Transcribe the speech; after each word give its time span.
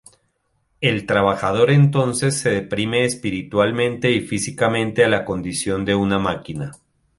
El 0.79 1.05
trabajador 1.05 1.69
entonces 1.69 2.35
se 2.35 2.49
"deprime 2.49 3.05
espiritualmente 3.05 4.09
y 4.09 4.21
físicamente 4.21 5.05
a 5.05 5.07
la 5.07 5.23
condición 5.23 5.85
de 5.85 5.93
una 5.93 6.17
máquina". 6.17 6.71